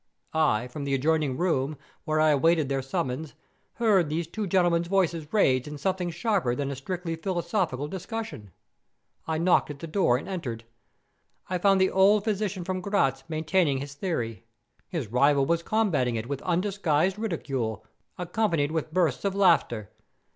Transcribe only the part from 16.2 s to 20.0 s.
with undisguised ridicule, accompanied with bursts of laughter.